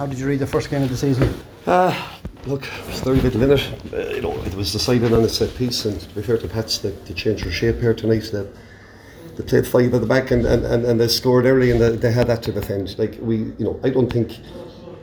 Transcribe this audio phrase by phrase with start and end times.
[0.00, 1.34] How did you read the first game of the season?
[1.66, 1.94] Uh,
[2.46, 3.92] look, there's very little in it.
[3.92, 6.48] Uh, you know, it was decided on a set piece, and to be fair to
[6.48, 8.30] Pats, they, they changed their shape here tonight.
[8.32, 8.46] They,
[9.36, 11.96] they played five at the back, and, and, and, and they scored early, and they,
[11.96, 12.98] they had that to defend.
[12.98, 14.38] Like we, you know, I don't think,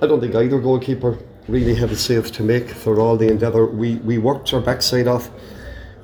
[0.02, 3.68] I don't think either goalkeeper really had a save to make for all the endeavour.
[3.68, 5.30] We we worked our backside off.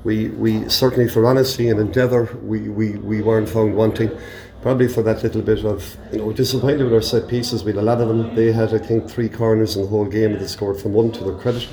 [0.03, 4.11] We we certainly for honesty and endeavour, we, we, we weren't found wanting
[4.63, 7.65] probably for that little bit of you know disappointed with our set pieces.
[7.65, 8.33] We had a lot of them.
[8.33, 11.11] They had I think three corners in the whole game, and they scored from one
[11.11, 11.67] to their credit.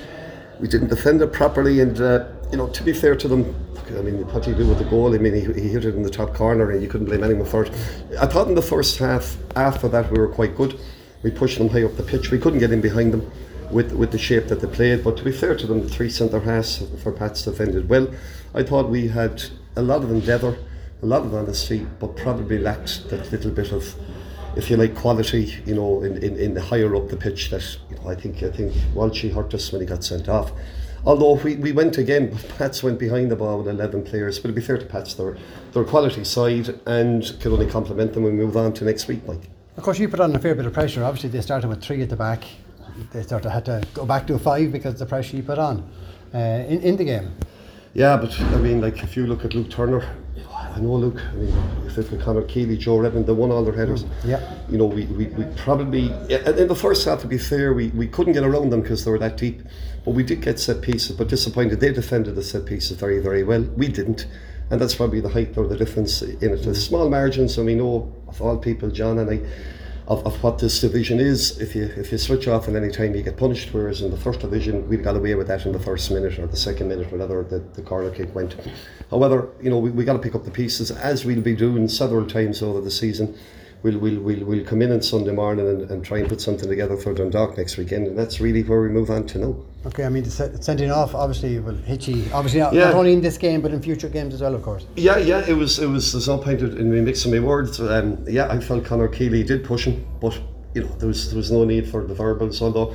[0.59, 3.55] We didn't defend it properly, and uh, you know to be fair to them,
[3.97, 5.15] I mean what do you do with the goal?
[5.15, 7.47] I mean he, he hit it in the top corner, and you couldn't blame anyone
[7.47, 7.73] for it.
[8.21, 10.79] I thought in the first half, after that, we were quite good.
[11.23, 12.33] We pushed them high up the pitch.
[12.33, 13.31] We couldn't get in behind them.
[13.70, 16.11] With, with the shape that they played, but to be fair to them, the three
[16.11, 18.09] centre halves for Pats defended well.
[18.53, 19.45] I thought we had
[19.77, 20.59] a lot of endeavour
[21.03, 23.95] a lot of honesty, but probably lacked that little bit of,
[24.57, 25.55] if you like, quality.
[25.67, 27.51] You know, in, in, in the higher up the pitch.
[27.51, 30.53] That you know, I think I think Walshy hurt us when he got sent off.
[31.05, 34.39] Although we, we went again, Pats went behind the ball with 11 players.
[34.39, 35.37] But to be fair to Pats, they're,
[35.73, 39.09] they're a quality side and can only compliment them when we move on to next
[39.09, 39.48] week, Mike.
[39.77, 41.03] Of course, you put on a fair bit of pressure.
[41.05, 42.45] Obviously, they started with three at the back.
[43.12, 45.42] They sort of had to go back to a five because of the pressure you
[45.42, 45.91] put on
[46.35, 47.33] uh, in, in the game.
[47.95, 50.07] Yeah, but I mean, like if you look at Luke Turner,
[50.75, 51.21] I know Luke.
[51.21, 51.55] I mean,
[51.87, 54.05] if it's with Conor Keeley, Joe Redmond, they won all their headers.
[54.05, 54.59] Mm, yeah.
[54.69, 58.07] You know, we, we, we probably in the first half, to be fair, we, we
[58.07, 59.63] couldn't get around them because they were that deep.
[60.05, 61.17] But we did get set pieces.
[61.17, 63.63] But disappointed, they defended the set pieces very very well.
[63.63, 64.27] We didn't,
[64.71, 66.63] and that's probably the height or the difference in it.
[66.63, 69.41] There's a small margins, and we know of all people, John and I
[70.11, 71.61] of, of what this division is.
[71.61, 73.72] If you if you switch off at any time, you get punished.
[73.72, 76.48] Whereas in the first division, we got away with that in the first minute or
[76.48, 78.56] the second minute, whatever the, the corner kick went.
[79.11, 81.86] However, you know we, we got to pick up the pieces as we'll be doing
[81.89, 83.39] several times over the season.
[83.83, 86.69] We'll, we'll, we'll, we'll come in on Sunday morning and, and try and put something
[86.69, 89.56] together for Dundalk next weekend, and that's really where we move on to now.
[89.86, 92.86] Okay, I mean, the sending off obviously will hit you, obviously not, Yeah.
[92.86, 94.85] not only in this game but in future games as well, of course.
[94.96, 95.79] Yeah, yeah, it was.
[95.79, 96.13] It was.
[96.13, 97.80] There's no point in me mixing my words.
[97.80, 100.39] Um, yeah, I felt Conor Keeley did push him, but
[100.74, 102.61] you know there was there was no need for the verbals.
[102.61, 102.95] Although,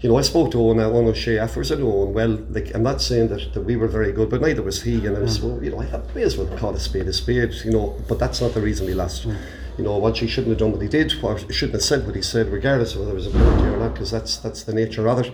[0.00, 1.72] you know, I spoke to Owen, uh, Owen O'Shea afterwards.
[1.72, 2.38] I know Owen well.
[2.50, 5.04] Like I'm not saying that, that we were very good, but neither was he.
[5.04, 5.50] And I was, mm.
[5.50, 7.52] well, you know, I may as well call a spade a spade.
[7.64, 9.26] You know, but that's not the reason we lost.
[9.26, 9.36] Mm.
[9.80, 12.14] You know, what he shouldn't have done what he did, or shouldn't have said what
[12.14, 14.74] he said, regardless of whether it was a penalty or not, because that's that's the
[14.74, 15.32] nature of it.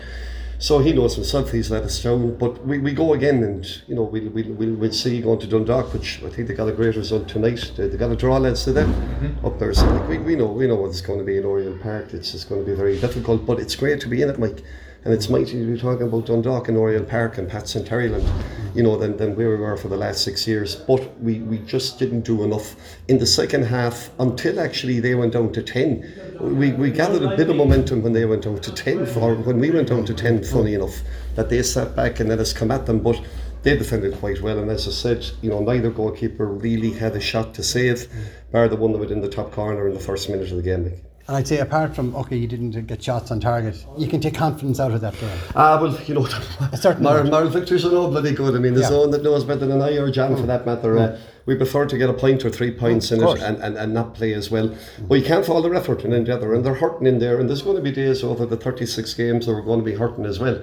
[0.60, 2.36] So he knows himself he's let us down.
[2.36, 5.48] But we, we go again and, you know, we'll, we'll, we'll, we'll see going to
[5.48, 7.72] Dundalk, which I think they got a great result tonight.
[7.76, 9.44] They, they got a draw, lads, to them mm-hmm.
[9.44, 9.74] up there.
[9.74, 12.14] So like, we, we know we know what it's going to be in Oriel Park.
[12.14, 14.62] It's just going to be very difficult, but it's great to be in it, Mike.
[15.06, 18.28] And it's mighty to be talking about Dundalk and Oriel Park and Pats and Terryland,
[18.74, 20.74] you know, than, than where we were for the last six years.
[20.74, 22.74] But we, we just didn't do enough
[23.06, 26.38] in the second half until actually they went down to 10.
[26.40, 29.60] We, we gathered a bit of momentum when they went down to 10, for when
[29.60, 30.96] we went down to 10, funny enough,
[31.36, 32.98] that they sat back and let us come at them.
[32.98, 33.24] But
[33.62, 37.20] they defended quite well, and as I said, you know, neither goalkeeper really had a
[37.20, 38.08] shot to save,
[38.50, 40.64] bar the one that was in the top corner in the first minute of the
[40.64, 41.00] game.
[41.28, 44.34] And I'd say apart from okay, you didn't get shots on target, you can take
[44.34, 45.36] confidence out of that game.
[45.56, 46.24] Ah, well, you know,
[46.74, 48.54] certain Mar- Victor's are no bloody good.
[48.54, 48.96] I mean, there's Yeah.
[48.96, 50.96] no one that knows better than I or John for that matter.
[50.98, 53.92] Uh, we prefer to get a point or three points in it and, and, and
[53.94, 54.72] not play as well.
[55.08, 57.40] But you can't fall their effort in the other, and they're hurting in there.
[57.40, 59.94] And there's going to be days over the 36 games that we're going to be
[59.94, 60.62] hurting as well.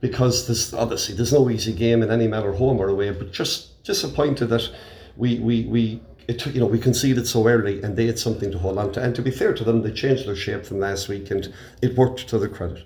[0.00, 3.82] Because there's obviously there's no easy game in any matter home or away, but just
[3.84, 4.68] disappointed that
[5.16, 8.58] we we, we it you know we conceded so early and they had something to
[8.58, 9.02] hold on to.
[9.02, 11.52] And to be fair to them, they changed their shape from last week and
[11.82, 12.84] it worked to their credit.